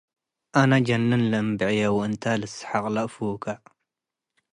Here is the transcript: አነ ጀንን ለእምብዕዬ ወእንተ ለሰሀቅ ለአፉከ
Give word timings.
አነ 0.59 0.71
ጀንን 0.87 1.21
ለእምብዕዬ 1.31 1.79
ወእንተ 1.97 2.23
ለሰሀቅ 2.39 2.85
ለአፉከ 2.95 3.45